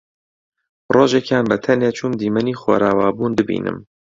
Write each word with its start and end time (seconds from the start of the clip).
ڕۆژێکیان 0.95 1.43
بەتەنێ 1.51 1.89
چووم 1.97 2.13
دیمەنی 2.21 2.59
خۆرئاوابوون 2.61 3.31
ببینم 3.39 3.77